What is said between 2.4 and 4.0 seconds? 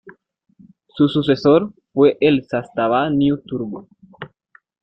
Zastava New Turbo.